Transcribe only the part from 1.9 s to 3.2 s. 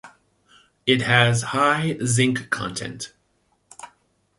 zinc content.